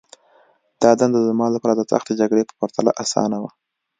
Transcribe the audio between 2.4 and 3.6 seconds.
په پرتله آسانه وه